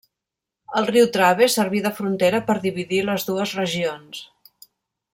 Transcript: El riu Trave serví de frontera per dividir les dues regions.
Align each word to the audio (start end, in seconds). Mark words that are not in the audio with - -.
El 0.79 0.87
riu 0.91 1.09
Trave 1.17 1.49
serví 1.57 1.83
de 1.87 1.91
frontera 1.99 2.41
per 2.49 2.57
dividir 2.65 3.05
les 3.13 3.29
dues 3.31 3.55
regions. 3.63 4.27